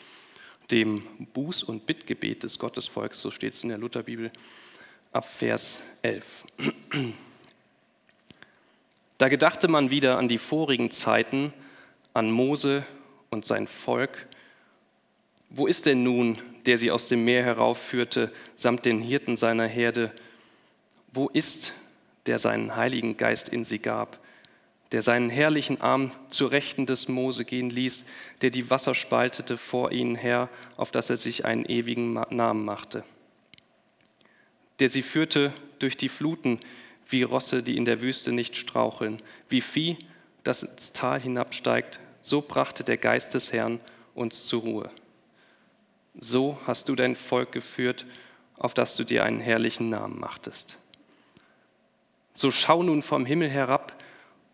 dem 0.72 1.04
Buß- 1.36 1.64
und 1.64 1.86
Bittgebet 1.86 2.42
des 2.42 2.58
Gottesvolks, 2.58 3.22
so 3.22 3.30
steht 3.30 3.54
es 3.54 3.62
in 3.62 3.70
der 3.70 3.78
Lutherbibel, 3.78 4.32
ab 5.14 5.32
Vers 5.32 5.84
11. 6.02 6.46
Da 9.20 9.30
gedachte 9.30 9.68
man 9.68 9.92
wieder 9.92 10.18
an 10.18 10.28
die 10.28 10.40
vorigen 10.40 10.90
Zeiten, 10.90 11.54
an 12.16 12.32
Mose 12.32 12.88
und 13.30 13.46
sein 13.46 13.68
Volk. 13.68 14.26
Wo 15.52 15.68
ist 15.68 15.86
denn 15.86 16.02
nun, 16.02 16.40
der 16.66 16.80
sie 16.80 16.90
aus 16.90 17.08
dem 17.08 17.24
Meer 17.24 17.44
heraufführte, 17.44 18.34
samt 18.56 18.84
den 18.84 19.00
Hirten 19.00 19.38
seiner 19.38 19.68
Herde? 19.68 20.12
Wo 21.14 21.28
ist, 21.28 21.74
der 22.26 22.40
seinen 22.40 22.76
Heiligen 22.76 23.16
Geist 23.16 23.48
in 23.48 23.64
sie 23.64 23.78
gab? 23.78 24.20
Der 24.92 25.02
seinen 25.02 25.30
herrlichen 25.30 25.82
Arm 25.82 26.12
zur 26.30 26.52
Rechten 26.52 26.86
des 26.86 27.08
Mose 27.08 27.46
gehen 27.46 27.70
ließ, 27.70 28.06
der 28.42 28.50
die 28.50 28.70
Wasser 28.70 28.96
spaltete 28.96 29.58
vor 29.58 29.92
ihnen 29.92 30.16
her, 30.16 30.50
auf 30.78 30.92
dass 30.92 31.10
er 31.10 31.18
sich 31.18 31.46
einen 31.46 31.66
ewigen 31.66 32.14
Namen 32.14 32.66
machte, 32.66 33.04
der 34.80 34.90
sie 34.90 35.04
führte 35.04 35.54
durch 35.78 35.96
die 35.96 36.10
Fluten 36.10 36.60
wie 37.08 37.24
Rosse, 37.24 37.64
die 37.64 37.78
in 37.78 37.86
der 37.86 38.02
Wüste 38.02 38.32
nicht 38.32 38.56
straucheln, 38.56 39.22
wie 39.48 39.62
Vieh, 39.62 39.98
das 40.44 40.64
ins 40.64 40.94
Tal 40.94 41.20
hinabsteigt, 41.20 42.00
so 42.22 42.42
brachte 42.42 42.84
der 42.84 42.98
Geist 42.98 43.34
des 43.34 43.52
Herrn 43.52 43.80
uns 44.16 44.46
zur 44.46 44.62
Ruhe. 44.62 44.90
So 46.20 46.60
hast 46.66 46.90
du 46.90 46.96
dein 46.96 47.16
Volk 47.16 47.52
geführt, 47.52 48.06
auf 48.58 48.74
das 48.74 48.96
du 48.96 49.04
dir 49.04 49.24
einen 49.24 49.40
herrlichen 49.40 49.90
Namen 49.90 50.20
machtest. 50.20 50.78
So 52.34 52.52
schau 52.52 52.84
nun 52.84 53.02
vom 53.02 53.26
Himmel 53.26 53.50
herab, 53.50 53.96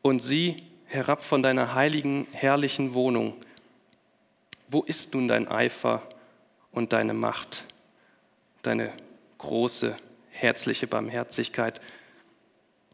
und 0.06 0.20
sieh 0.22 0.62
herab 0.86 1.24
von 1.24 1.42
deiner 1.42 1.74
heiligen, 1.74 2.28
herrlichen 2.32 2.94
Wohnung. 2.94 3.44
Wo 4.68 4.84
ist 4.84 5.16
nun 5.16 5.28
dein 5.28 5.48
Eifer 5.48 6.08
und 6.72 6.94
deine 6.94 7.16
Macht, 7.16 7.66
deine 8.62 8.94
große, 9.40 9.98
herzliche 10.30 10.86
Barmherzigkeit 10.86 11.82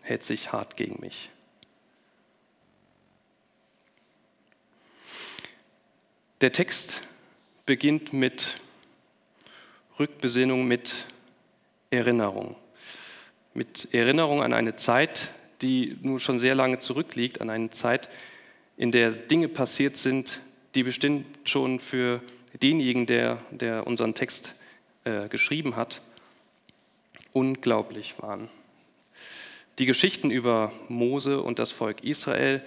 hält 0.03 0.23
sich 0.23 0.53
hart 0.53 0.77
gegen 0.77 1.01
mich? 1.01 1.29
Der 6.39 6.53
Text 6.53 7.01
beginnt 7.65 8.13
mit 8.13 8.55
Rückbesinnung, 9.99 10.65
mit 10.65 11.07
Erinnerung. 11.89 12.55
Mit 13.53 13.93
Erinnerung 13.93 14.41
an 14.41 14.53
eine 14.53 14.75
Zeit, 14.75 15.33
die 15.61 15.97
nun 16.01 16.19
schon 16.19 16.39
sehr 16.39 16.55
lange 16.55 16.79
zurückliegt, 16.79 17.41
an 17.41 17.49
eine 17.49 17.69
Zeit, 17.69 18.09
in 18.77 18.91
der 18.91 19.11
Dinge 19.11 19.47
passiert 19.47 19.97
sind, 19.97 20.41
die 20.75 20.83
bestimmt 20.83 21.25
schon 21.49 21.79
für 21.79 22.21
denjenigen, 22.61 23.05
der, 23.05 23.39
der 23.51 23.85
unseren 23.87 24.13
Text 24.13 24.55
äh, 25.03 25.27
geschrieben 25.29 25.75
hat, 25.75 26.01
unglaublich 27.31 28.21
waren. 28.21 28.49
Die 29.79 29.85
Geschichten 29.85 30.31
über 30.31 30.71
Mose 30.89 31.41
und 31.41 31.59
das 31.59 31.71
Volk 31.71 32.03
Israel 32.03 32.63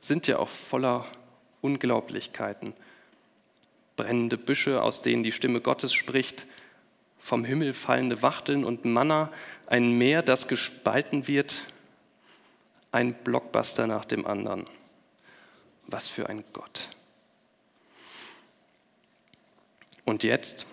sind 0.00 0.26
ja 0.26 0.38
auch 0.38 0.48
voller 0.48 1.06
Unglaublichkeiten. 1.60 2.74
Brennende 3.96 4.36
Büsche, 4.36 4.82
aus 4.82 5.00
denen 5.00 5.22
die 5.22 5.32
Stimme 5.32 5.60
Gottes 5.60 5.92
spricht, 5.92 6.46
vom 7.18 7.44
Himmel 7.44 7.72
fallende 7.72 8.20
Wachteln 8.20 8.64
und 8.64 8.84
Manna, 8.84 9.30
ein 9.66 9.96
Meer, 9.96 10.22
das 10.22 10.48
gespalten 10.48 11.28
wird, 11.28 11.62
ein 12.92 13.14
Blockbuster 13.14 13.86
nach 13.86 14.04
dem 14.04 14.26
anderen. 14.26 14.66
Was 15.86 16.08
für 16.08 16.28
ein 16.28 16.44
Gott. 16.52 16.90
Und 20.04 20.22
jetzt? 20.22 20.66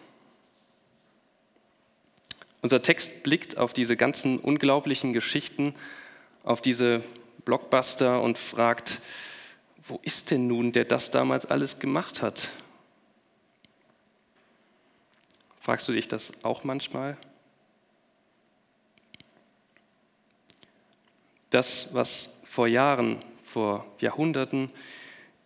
Unser 2.61 2.81
Text 2.81 3.23
blickt 3.23 3.57
auf 3.57 3.73
diese 3.73 3.95
ganzen 3.95 4.38
unglaublichen 4.38 5.13
Geschichten, 5.13 5.73
auf 6.43 6.61
diese 6.61 7.03
Blockbuster 7.45 8.21
und 8.21 8.38
fragt, 8.38 9.01
wo 9.88 9.99
ist 10.03 10.29
denn 10.29 10.47
nun, 10.47 10.71
der 10.71 10.85
das 10.85 11.09
damals 11.09 11.45
alles 11.45 11.79
gemacht 11.79 12.21
hat? 12.21 12.49
Fragst 15.61 15.88
du 15.88 15.93
dich 15.93 16.07
das 16.07 16.31
auch 16.43 16.63
manchmal? 16.63 17.17
Das, 21.50 21.94
was 21.94 22.38
vor 22.46 22.68
Jahren, 22.68 23.24
vor 23.44 23.86
Jahrhunderten 24.00 24.70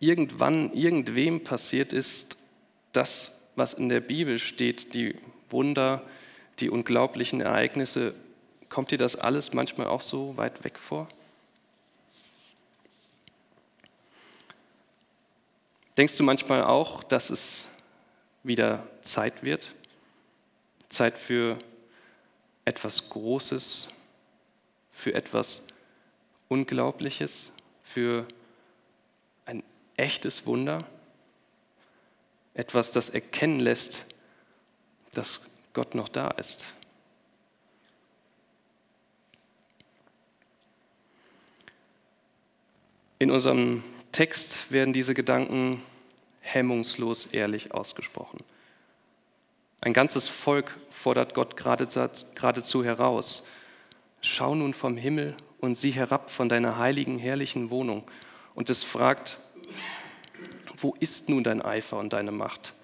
irgendwann 0.00 0.72
irgendwem 0.72 1.44
passiert 1.44 1.92
ist, 1.92 2.36
das, 2.92 3.32
was 3.56 3.74
in 3.74 3.88
der 3.88 4.00
Bibel 4.00 4.38
steht, 4.38 4.94
die 4.94 5.16
Wunder, 5.50 6.02
die 6.60 6.70
unglaublichen 6.70 7.40
Ereignisse, 7.40 8.14
kommt 8.68 8.90
dir 8.90 8.98
das 8.98 9.16
alles 9.16 9.52
manchmal 9.52 9.86
auch 9.86 10.02
so 10.02 10.36
weit 10.36 10.64
weg 10.64 10.78
vor? 10.78 11.08
Denkst 15.96 16.16
du 16.16 16.24
manchmal 16.24 16.64
auch, 16.64 17.04
dass 17.04 17.30
es 17.30 17.66
wieder 18.42 18.86
Zeit 19.02 19.44
wird? 19.44 19.74
Zeit 20.88 21.18
für 21.18 21.58
etwas 22.64 23.10
Großes, 23.10 23.88
für 24.90 25.14
etwas 25.14 25.60
Unglaubliches, 26.48 27.50
für 27.84 28.26
ein 29.46 29.62
echtes 29.96 30.46
Wunder. 30.46 30.84
etwas, 32.56 32.92
das 32.92 33.10
erkennen 33.10 33.58
lässt, 33.58 34.04
dass 35.12 35.40
Gott 35.72 35.96
noch 35.96 36.08
da 36.08 36.28
ist. 36.28 36.64
In 43.18 43.32
unserem 43.32 43.82
Text 44.12 44.70
werden 44.70 44.92
diese 44.92 45.14
Gedanken 45.14 45.82
hemmungslos 46.40 47.26
ehrlich 47.26 47.74
ausgesprochen. 47.74 48.44
Ein 49.80 49.92
ganzes 49.92 50.28
Volk 50.28 50.78
fordert 50.90 51.34
Gott 51.34 51.56
geradezu 51.56 52.84
heraus. 52.84 53.44
Schau 54.20 54.54
nun 54.54 54.74
vom 54.74 54.96
Himmel 54.96 55.36
und 55.64 55.76
sieh 55.76 55.90
herab 55.90 56.30
von 56.30 56.48
deiner 56.48 56.78
heiligen, 56.78 57.18
herrlichen 57.18 57.70
Wohnung. 57.70 58.04
Und 58.54 58.70
es 58.70 58.84
fragt, 58.84 59.38
wo 60.76 60.94
ist 61.00 61.28
nun 61.28 61.42
dein 61.42 61.62
Eifer 61.62 61.98
und 61.98 62.12
deine 62.12 62.32
Macht? 62.32 62.74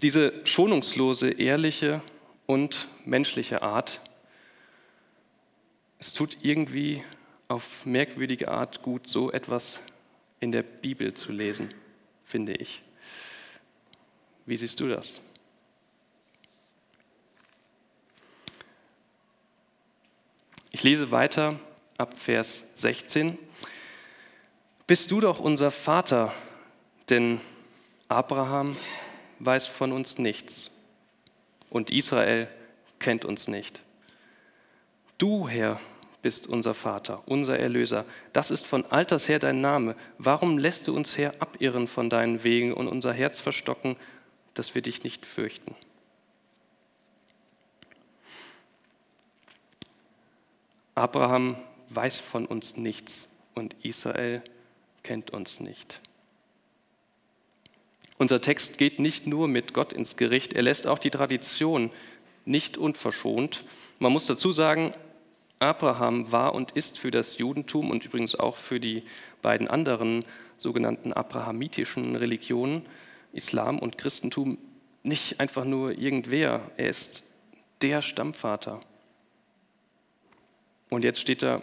Diese 0.00 0.32
schonungslose, 0.44 1.30
ehrliche 1.30 2.00
und 2.46 2.88
menschliche 3.04 3.62
Art, 3.62 4.00
es 5.98 6.12
tut 6.12 6.38
irgendwie 6.42 7.04
auf 7.46 7.86
merkwürdige 7.86 8.48
Art 8.48 8.82
gut, 8.82 9.06
so 9.06 9.30
etwas 9.30 9.80
in 10.40 10.50
der 10.50 10.62
Bibel 10.62 11.14
zu 11.14 11.30
lesen, 11.30 11.72
finde 12.24 12.54
ich. 12.54 12.82
Wie 14.46 14.56
siehst 14.56 14.80
du 14.80 14.88
das? 14.88 15.20
Ich 20.74 20.82
lese 20.82 21.10
weiter 21.10 21.60
ab 21.98 22.16
Vers 22.16 22.64
16. 22.72 23.36
Bist 24.86 25.10
du 25.10 25.20
doch 25.20 25.38
unser 25.38 25.70
Vater, 25.70 26.32
denn 27.10 27.42
Abraham 28.08 28.78
weiß 29.38 29.66
von 29.66 29.92
uns 29.92 30.16
nichts 30.16 30.70
und 31.68 31.90
Israel 31.90 32.48
kennt 32.98 33.26
uns 33.26 33.48
nicht. 33.48 33.82
Du, 35.18 35.46
Herr, 35.46 35.78
bist 36.22 36.46
unser 36.46 36.72
Vater, 36.72 37.22
unser 37.26 37.58
Erlöser. 37.58 38.06
Das 38.32 38.50
ist 38.50 38.66
von 38.66 38.86
alters 38.86 39.28
her 39.28 39.38
dein 39.38 39.60
Name. 39.60 39.94
Warum 40.16 40.56
lässt 40.56 40.88
du 40.88 40.96
uns 40.96 41.18
her 41.18 41.34
abirren 41.38 41.86
von 41.86 42.08
deinen 42.08 42.44
Wegen 42.44 42.72
und 42.72 42.88
unser 42.88 43.12
Herz 43.12 43.40
verstocken, 43.40 43.96
dass 44.54 44.74
wir 44.74 44.80
dich 44.80 45.04
nicht 45.04 45.26
fürchten? 45.26 45.74
Abraham 50.94 51.56
weiß 51.88 52.20
von 52.20 52.46
uns 52.46 52.76
nichts 52.76 53.28
und 53.54 53.74
Israel 53.82 54.42
kennt 55.02 55.30
uns 55.30 55.60
nicht. 55.60 56.00
Unser 58.18 58.40
Text 58.40 58.78
geht 58.78 58.98
nicht 58.98 59.26
nur 59.26 59.48
mit 59.48 59.74
Gott 59.74 59.92
ins 59.92 60.16
Gericht, 60.16 60.52
er 60.52 60.62
lässt 60.62 60.86
auch 60.86 60.98
die 60.98 61.10
Tradition 61.10 61.90
nicht 62.44 62.76
unverschont. 62.76 63.64
Man 63.98 64.12
muss 64.12 64.26
dazu 64.26 64.52
sagen, 64.52 64.92
Abraham 65.58 66.30
war 66.32 66.54
und 66.54 66.72
ist 66.72 66.98
für 66.98 67.10
das 67.10 67.38
Judentum 67.38 67.90
und 67.90 68.04
übrigens 68.04 68.34
auch 68.34 68.56
für 68.56 68.80
die 68.80 69.04
beiden 69.42 69.68
anderen 69.68 70.24
sogenannten 70.58 71.12
abrahamitischen 71.12 72.16
Religionen, 72.16 72.86
Islam 73.32 73.78
und 73.78 73.96
Christentum, 73.96 74.58
nicht 75.02 75.40
einfach 75.40 75.64
nur 75.64 75.98
irgendwer. 75.98 76.70
Er 76.76 76.90
ist 76.90 77.24
der 77.80 78.02
Stammvater. 78.02 78.80
Und 80.92 81.04
jetzt 81.04 81.20
steht 81.20 81.42
da, 81.42 81.62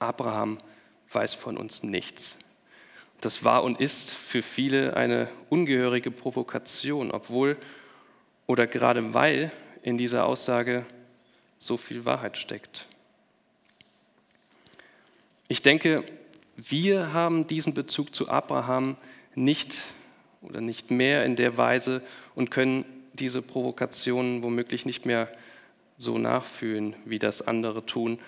Abraham 0.00 0.58
weiß 1.12 1.32
von 1.32 1.56
uns 1.56 1.82
nichts. 1.82 2.36
Das 3.22 3.42
war 3.42 3.64
und 3.64 3.80
ist 3.80 4.10
für 4.10 4.42
viele 4.42 4.98
eine 4.98 5.28
ungehörige 5.48 6.10
Provokation, 6.10 7.10
obwohl 7.10 7.56
oder 8.46 8.66
gerade 8.66 9.14
weil 9.14 9.50
in 9.82 9.96
dieser 9.96 10.26
Aussage 10.26 10.84
so 11.58 11.78
viel 11.78 12.04
Wahrheit 12.04 12.36
steckt. 12.36 12.84
Ich 15.48 15.62
denke, 15.62 16.04
wir 16.58 17.14
haben 17.14 17.46
diesen 17.46 17.72
Bezug 17.72 18.14
zu 18.14 18.28
Abraham 18.28 18.98
nicht 19.34 19.84
oder 20.42 20.60
nicht 20.60 20.90
mehr 20.90 21.24
in 21.24 21.34
der 21.34 21.56
Weise 21.56 22.02
und 22.34 22.50
können 22.50 22.84
diese 23.14 23.40
Provokationen 23.40 24.42
womöglich 24.42 24.84
nicht 24.84 25.06
mehr 25.06 25.32
so 25.96 26.18
nachfühlen, 26.18 26.94
wie 27.06 27.18
das 27.18 27.40
andere 27.40 27.86
tun. 27.86 28.18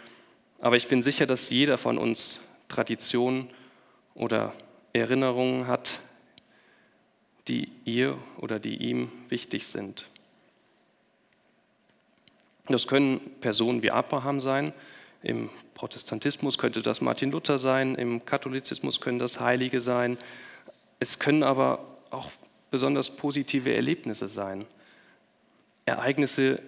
Aber 0.63 0.77
ich 0.77 0.87
bin 0.87 1.03
sicher, 1.03 1.27
dass 1.27 1.51
jeder 1.51 1.77
von 1.77 1.99
uns 1.99 2.39
Traditionen 2.69 3.51
oder 4.15 4.53
Erinnerungen 4.93 5.67
hat, 5.67 5.99
die 7.49 7.73
ihr 7.85 8.17
oder 8.39 8.61
die 8.61 8.77
ihm 8.77 9.11
wichtig 9.29 9.67
sind. 9.67 10.07
Das 12.69 12.87
können 12.87 13.21
Personen 13.41 13.83
wie 13.83 13.91
Abraham 13.91 14.41
sein, 14.41 14.73
im 15.25 15.51
Protestantismus 15.75 16.59
könnte 16.59 16.81
das 16.81 17.01
Martin 17.01 17.33
Luther 17.33 17.59
sein, 17.59 17.97
im 17.97 18.25
Katholizismus 18.25 19.01
können 19.01 19.19
das 19.19 19.41
Heilige 19.41 19.81
sein. 19.81 20.17
Es 21.01 21.19
können 21.19 21.43
aber 21.43 21.85
auch 22.11 22.31
besonders 22.71 23.11
positive 23.11 23.75
Erlebnisse 23.75 24.29
sein. 24.29 24.65
Ereignisse, 25.87 26.63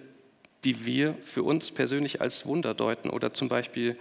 die 0.65 0.85
wir 0.85 1.13
für 1.21 1.43
uns 1.43 1.71
persönlich 1.71 2.21
als 2.21 2.45
Wunder 2.45 2.73
deuten 2.73 3.09
oder 3.09 3.33
zum 3.33 3.47
Beispiel 3.47 3.97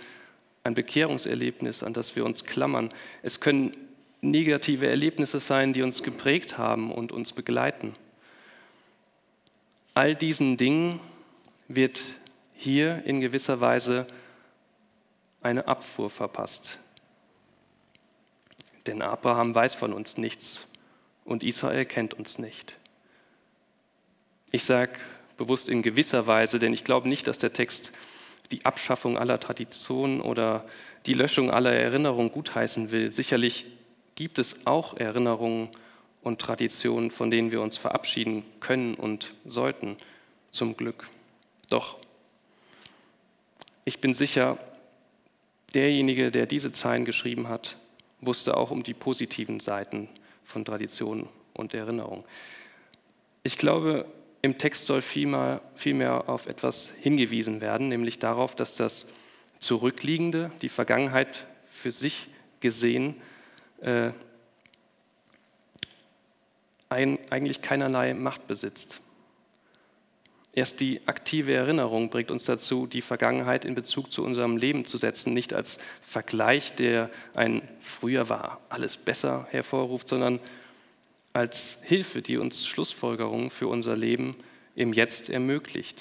ein 0.64 0.74
Bekehrungserlebnis, 0.74 1.82
an 1.82 1.92
das 1.92 2.16
wir 2.16 2.24
uns 2.24 2.44
klammern. 2.44 2.92
Es 3.22 3.40
können 3.40 3.76
negative 4.22 4.88
Erlebnisse 4.88 5.38
sein, 5.38 5.74
die 5.74 5.82
uns 5.82 6.02
geprägt 6.02 6.56
haben 6.56 6.90
und 6.90 7.12
uns 7.12 7.32
begleiten. 7.32 7.94
All 9.92 10.16
diesen 10.16 10.56
Dingen 10.56 11.00
wird 11.68 12.14
hier 12.54 13.04
in 13.04 13.20
gewisser 13.20 13.60
Weise 13.60 14.06
eine 15.42 15.68
Abfuhr 15.68 16.08
verpasst. 16.08 16.78
Denn 18.86 19.02
Abraham 19.02 19.54
weiß 19.54 19.74
von 19.74 19.92
uns 19.92 20.16
nichts 20.16 20.66
und 21.24 21.42
Israel 21.42 21.84
kennt 21.84 22.14
uns 22.14 22.38
nicht. 22.38 22.76
Ich 24.50 24.64
sage 24.64 24.92
bewusst 25.36 25.68
in 25.68 25.82
gewisser 25.82 26.26
Weise, 26.26 26.58
denn 26.58 26.72
ich 26.72 26.84
glaube 26.84 27.08
nicht, 27.08 27.26
dass 27.26 27.38
der 27.38 27.52
Text 27.52 27.92
die 28.50 28.64
Abschaffung 28.64 29.18
aller 29.18 29.40
Traditionen 29.40 30.20
oder 30.20 30.64
die 31.06 31.14
Löschung 31.14 31.50
aller 31.50 31.72
Erinnerungen 31.72 32.30
gutheißen 32.30 32.92
will. 32.92 33.12
Sicherlich 33.12 33.66
gibt 34.14 34.38
es 34.38 34.66
auch 34.66 34.96
Erinnerungen 34.96 35.70
und 36.22 36.40
Traditionen, 36.40 37.10
von 37.10 37.30
denen 37.30 37.50
wir 37.50 37.60
uns 37.60 37.76
verabschieden 37.76 38.44
können 38.60 38.94
und 38.94 39.34
sollten, 39.44 39.96
zum 40.50 40.76
Glück. 40.76 41.08
Doch 41.68 41.96
ich 43.84 44.00
bin 44.00 44.14
sicher, 44.14 44.58
derjenige, 45.74 46.30
der 46.30 46.46
diese 46.46 46.72
Zeilen 46.72 47.04
geschrieben 47.04 47.48
hat, 47.48 47.76
wusste 48.20 48.56
auch 48.56 48.70
um 48.70 48.82
die 48.82 48.94
positiven 48.94 49.60
Seiten 49.60 50.08
von 50.44 50.64
Tradition 50.64 51.28
und 51.52 51.74
Erinnerung. 51.74 52.24
Ich 53.42 53.58
glaube, 53.58 54.06
im 54.44 54.58
Text 54.58 54.84
soll 54.84 55.00
vielmehr, 55.00 55.62
vielmehr 55.74 56.28
auf 56.28 56.46
etwas 56.46 56.92
hingewiesen 57.00 57.62
werden, 57.62 57.88
nämlich 57.88 58.18
darauf, 58.18 58.54
dass 58.54 58.76
das 58.76 59.06
Zurückliegende, 59.58 60.50
die 60.60 60.68
Vergangenheit 60.68 61.46
für 61.70 61.90
sich 61.90 62.28
gesehen, 62.60 63.14
äh, 63.80 64.10
ein, 66.90 67.18
eigentlich 67.30 67.62
keinerlei 67.62 68.12
Macht 68.12 68.46
besitzt. 68.46 69.00
Erst 70.52 70.80
die 70.80 71.00
aktive 71.06 71.54
Erinnerung 71.54 72.10
bringt 72.10 72.30
uns 72.30 72.44
dazu, 72.44 72.86
die 72.86 73.00
Vergangenheit 73.00 73.64
in 73.64 73.74
Bezug 73.74 74.12
zu 74.12 74.22
unserem 74.22 74.58
Leben 74.58 74.84
zu 74.84 74.98
setzen, 74.98 75.32
nicht 75.32 75.54
als 75.54 75.78
Vergleich, 76.02 76.74
der 76.74 77.08
ein 77.32 77.66
früher 77.80 78.28
war 78.28 78.60
alles 78.68 78.98
besser 78.98 79.48
hervorruft, 79.52 80.06
sondern 80.06 80.38
als 81.34 81.78
Hilfe, 81.82 82.22
die 82.22 82.38
uns 82.38 82.66
Schlussfolgerungen 82.66 83.50
für 83.50 83.66
unser 83.66 83.96
Leben 83.96 84.36
im 84.76 84.92
Jetzt 84.92 85.28
ermöglicht. 85.28 86.00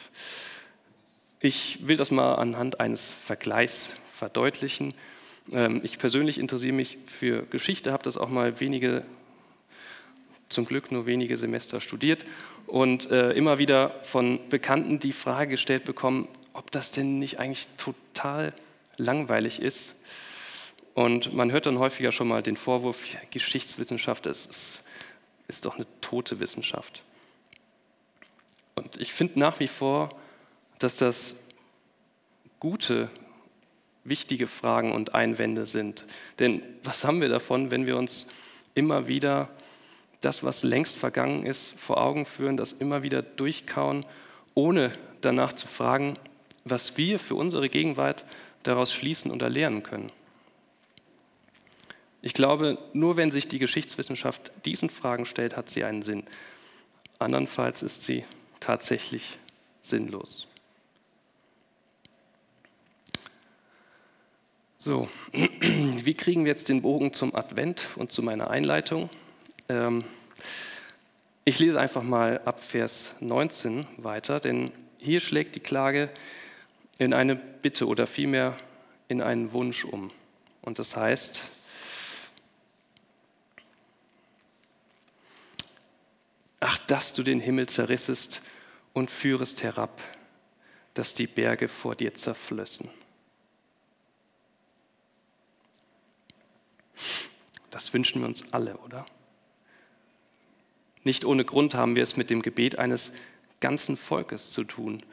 Ich 1.39 1.79
will 1.85 1.97
das 1.97 2.11
mal 2.11 2.35
anhand 2.35 2.79
eines 2.79 3.11
Vergleichs 3.11 3.91
verdeutlichen. 4.13 4.93
Ähm, 5.51 5.81
ich 5.83 5.97
persönlich 5.97 6.37
interessiere 6.37 6.73
mich 6.73 6.99
für 7.07 7.43
Geschichte, 7.47 7.91
habe 7.91 8.03
das 8.03 8.15
auch 8.15 8.29
mal 8.29 8.59
wenige, 8.59 9.03
zum 10.49 10.65
Glück 10.65 10.91
nur 10.91 11.07
wenige 11.07 11.35
Semester 11.35 11.81
studiert 11.81 12.23
und 12.67 13.09
äh, 13.09 13.31
immer 13.31 13.57
wieder 13.57 13.99
von 14.03 14.39
Bekannten 14.49 14.99
die 14.99 15.11
Frage 15.11 15.51
gestellt 15.51 15.83
bekommen, 15.83 16.27
ob 16.53 16.69
das 16.71 16.91
denn 16.91 17.17
nicht 17.17 17.39
eigentlich 17.39 17.67
total 17.77 18.53
langweilig 18.97 19.59
ist. 19.59 19.95
Und 20.93 21.33
man 21.33 21.51
hört 21.51 21.65
dann 21.65 21.79
häufiger 21.79 22.11
schon 22.11 22.27
mal 22.27 22.43
den 22.43 22.55
Vorwurf, 22.55 23.07
Geschichtswissenschaft 23.31 24.27
ist, 24.27 24.47
ist, 24.47 24.83
ist 25.47 25.65
doch 25.65 25.75
eine 25.75 25.87
tote 26.01 26.39
Wissenschaft. 26.39 27.03
Und 28.75 28.99
ich 28.99 29.13
finde 29.13 29.39
nach 29.39 29.59
wie 29.59 29.67
vor, 29.67 30.09
dass 30.79 30.97
das 30.97 31.35
gute, 32.59 33.09
wichtige 34.03 34.47
Fragen 34.47 34.93
und 34.93 35.15
Einwände 35.15 35.65
sind. 35.65 36.05
Denn 36.39 36.61
was 36.83 37.05
haben 37.05 37.21
wir 37.21 37.29
davon, 37.29 37.71
wenn 37.71 37.85
wir 37.85 37.97
uns 37.97 38.27
immer 38.75 39.07
wieder 39.07 39.49
das, 40.21 40.43
was 40.43 40.63
längst 40.63 40.97
vergangen 40.97 41.45
ist, 41.45 41.75
vor 41.77 42.01
Augen 42.01 42.25
führen, 42.25 42.57
das 42.57 42.73
immer 42.73 43.03
wieder 43.03 43.21
durchkauen, 43.21 44.05
ohne 44.53 44.91
danach 45.21 45.53
zu 45.53 45.67
fragen, 45.67 46.17
was 46.63 46.97
wir 46.97 47.19
für 47.19 47.35
unsere 47.35 47.69
Gegenwart 47.69 48.23
daraus 48.63 48.93
schließen 48.93 49.31
oder 49.31 49.49
lernen 49.49 49.83
können. 49.83 50.11
Ich 52.25 52.33
glaube, 52.33 52.77
nur 52.93 53.17
wenn 53.17 53.31
sich 53.31 53.49
die 53.49 53.59
Geschichtswissenschaft 53.59 54.53
diesen 54.63 54.89
Fragen 54.89 55.25
stellt, 55.25 55.57
hat 55.57 55.69
sie 55.69 55.83
einen 55.83 56.03
Sinn. 56.03 56.23
Andernfalls 57.19 57.83
ist 57.83 58.03
sie 58.03 58.23
tatsächlich 58.61 59.37
sinnlos. 59.81 60.47
So, 64.77 65.09
wie 65.33 66.13
kriegen 66.13 66.45
wir 66.45 66.51
jetzt 66.51 66.69
den 66.69 66.81
Bogen 66.81 67.11
zum 67.11 67.35
Advent 67.35 67.89
und 67.97 68.13
zu 68.13 68.23
meiner 68.23 68.49
Einleitung? 68.49 69.09
Ähm, 69.67 70.05
ich 71.43 71.59
lese 71.59 71.77
einfach 71.77 72.03
mal 72.03 72.39
ab 72.45 72.63
Vers 72.63 73.15
19 73.19 73.85
weiter, 73.97 74.39
denn 74.39 74.71
hier 74.97 75.19
schlägt 75.19 75.55
die 75.55 75.59
Klage 75.59 76.09
in 76.99 77.13
eine 77.13 77.35
Bitte 77.35 77.85
oder 77.85 78.07
vielmehr 78.07 78.55
in 79.09 79.21
einen 79.21 79.51
Wunsch 79.51 79.83
um. 79.83 80.11
Und 80.61 80.79
das 80.79 80.95
heißt, 80.95 81.43
dass 86.87 87.13
du 87.13 87.23
den 87.23 87.39
Himmel 87.39 87.67
zerrissest 87.67 88.41
und 88.93 89.09
führest 89.09 89.63
herab, 89.63 90.01
dass 90.93 91.13
die 91.13 91.27
Berge 91.27 91.67
vor 91.67 91.95
dir 91.95 92.13
zerflössen. 92.13 92.89
Das 97.71 97.93
wünschen 97.93 98.21
wir 98.21 98.27
uns 98.27 98.43
alle, 98.51 98.77
oder? 98.77 99.05
Nicht 101.03 101.25
ohne 101.25 101.43
Grund 101.43 101.73
haben 101.73 101.95
wir 101.95 102.03
es 102.03 102.15
mit 102.15 102.29
dem 102.29 102.41
Gebet 102.41 102.77
eines 102.77 103.11
ganzen 103.59 103.97
Volkes 103.97 104.51
zu 104.51 104.63
tun. 104.63 105.03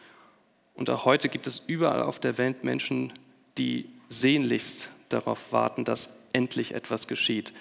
Und 0.75 0.91
auch 0.91 1.05
heute 1.05 1.29
gibt 1.29 1.47
es 1.47 1.63
überall 1.67 2.03
auf 2.03 2.21
der 2.21 2.39
Welt 2.39 2.65
Menschen, 2.65 3.13
die 3.59 3.89
sehnlichst 4.09 4.91
darauf 5.09 5.53
warten, 5.53 5.85
dass 5.85 6.17
endlich 6.33 6.75
etwas 6.75 7.07
geschieht. 7.07 7.53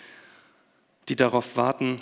Die 1.08 1.16
darauf 1.16 1.58
warten, 1.58 2.02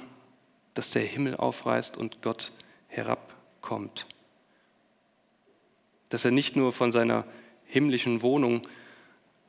dass 0.78 0.92
der 0.92 1.04
Himmel 1.04 1.36
aufreißt 1.36 1.98
und 1.98 2.22
Gott 2.22 2.52
herabkommt. 2.88 4.06
Dass 6.10 6.24
er 6.24 6.32
nicht 6.32 6.56
nur 6.56 6.72
von 6.72 6.92
seiner 6.92 7.26
himmlischen 7.66 8.22
Wohnung 8.22 8.68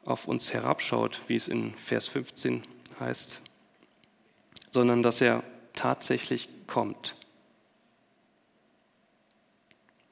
auf 0.04 0.26
uns 0.26 0.54
herabschaut, 0.54 1.20
wie 1.28 1.36
es 1.36 1.46
in 1.46 1.74
Vers 1.74 2.08
15 2.08 2.64
heißt, 2.98 3.42
sondern 4.72 5.02
dass 5.02 5.20
er 5.20 5.42
tatsächlich 5.74 6.48
kommt. 6.66 7.14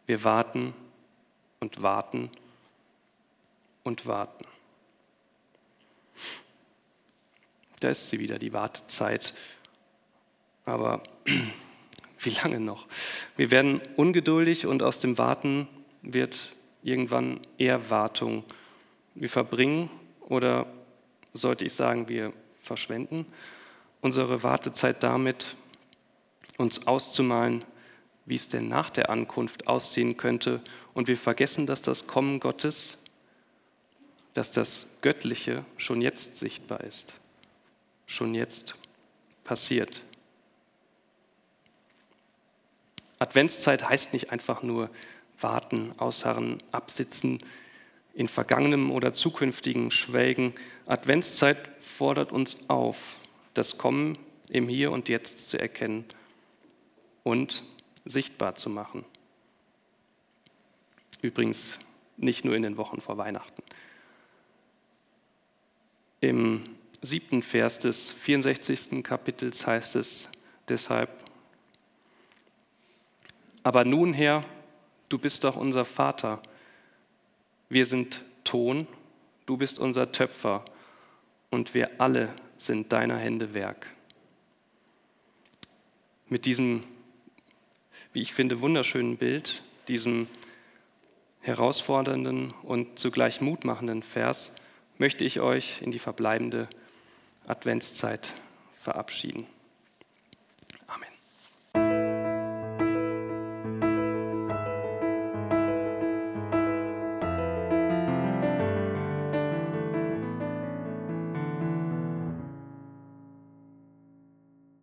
Wir 0.05 0.22
warten 0.22 0.74
und 1.61 1.83
warten 1.83 2.31
und 3.83 4.07
warten. 4.07 4.44
Da 7.81 7.88
ist 7.88 8.09
sie 8.09 8.18
wieder, 8.18 8.38
die 8.38 8.52
Wartezeit. 8.52 9.35
Aber 10.66 11.02
wie 12.20 12.31
lange 12.31 12.61
noch? 12.61 12.87
Wir 13.37 13.50
werden 13.50 13.81
ungeduldig 13.96 14.66
und 14.66 14.83
aus 14.83 15.00
dem 15.00 15.16
Warten 15.16 15.66
wird 16.02 16.52
irgendwann 16.83 17.40
Erwartung. 17.57 18.44
Wir 19.14 19.31
verbringen 19.31 19.88
oder 20.20 20.66
sollte 21.33 21.64
ich 21.64 21.72
sagen, 21.72 22.09
wir 22.09 22.35
verschwenden 22.62 23.24
unsere 24.07 24.44
Wartezeit 24.44 25.02
damit, 25.02 25.57
uns 26.59 26.87
auszumalen, 26.87 27.64
wie 28.24 28.37
es 28.37 28.48
denn 28.48 28.68
nach 28.68 28.88
der 28.88 29.11
Ankunft 29.11 29.66
aussehen 29.66 30.16
könnte. 30.16 30.62
Und 30.94 31.09
wir 31.09 31.16
vergessen, 31.16 31.66
dass 31.66 31.83
das 31.83 32.07
Kommen 32.07 32.38
Gottes, 32.38 32.98
dass 34.35 34.52
das 34.52 34.87
Göttliche 35.00 35.64
schon 35.76 36.00
jetzt 36.02 36.38
sichtbar 36.38 36.83
ist, 36.83 37.14
schon 38.07 38.35
jetzt 38.35 38.76
passiert. 39.42 40.02
Adventszeit 43.18 43.88
heißt 43.88 44.12
nicht 44.12 44.31
einfach 44.31 44.62
nur 44.62 44.90
warten, 45.40 45.92
ausharren, 45.98 46.62
absitzen, 46.72 47.40
in 48.14 48.29
vergangenem 48.29 48.90
oder 48.90 49.12
zukünftigen 49.12 49.90
schwelgen. 49.90 50.55
Adventszeit 50.87 51.70
fordert 51.81 52.33
uns 52.33 52.57
auf, 52.68 53.16
das 53.52 53.76
Kommen 53.79 54.18
im 54.48 54.68
Hier 54.68 54.90
und 54.90 55.09
Jetzt 55.09 55.48
zu 55.48 55.59
erkennen 55.59 56.05
und 57.24 57.62
sichtbar 58.05 58.55
zu 58.55 58.70
machen. 58.70 59.05
Übrigens 61.20 61.79
nicht 62.16 62.44
nur 62.44 62.55
in 62.55 62.62
den 62.62 62.76
Wochen 62.76 63.00
vor 63.00 63.18
Weihnachten. 63.18 63.62
Im 66.20 66.76
siebten 67.02 67.42
Vers 67.42 67.79
des 67.79 68.12
64. 68.12 69.02
Kapitels 69.02 69.66
heißt 69.66 69.96
es 69.96 70.31
deshalb, 70.68 71.11
aber 73.66 73.85
nun 73.85 74.12
Herr, 74.12 74.44
du 75.09 75.18
bist 75.18 75.42
doch 75.42 75.57
unser 75.57 75.85
Vater, 75.85 76.40
wir 77.68 77.85
sind 77.85 78.22
Ton, 78.44 78.87
du 79.44 79.57
bist 79.57 79.81
unser 79.81 80.12
Töpfer 80.12 80.64
und 81.50 81.74
wir 81.74 82.00
alle 82.00 82.29
sind 82.59 82.92
deiner 82.92 83.16
Hände 83.16 83.55
Werk. 83.55 83.88
Mit 86.29 86.44
diesem, 86.44 86.85
wie 88.12 88.20
ich 88.20 88.33
finde, 88.33 88.61
wunderschönen 88.61 89.16
Bild, 89.16 89.64
diesem 89.88 90.29
herausfordernden 91.40 92.52
und 92.62 93.00
zugleich 93.00 93.40
mutmachenden 93.40 94.05
Vers, 94.05 94.52
möchte 94.96 95.24
ich 95.24 95.40
euch 95.40 95.83
in 95.83 95.90
die 95.90 95.98
verbleibende 95.98 96.68
Adventszeit 97.48 98.33
verabschieden. 98.81 99.44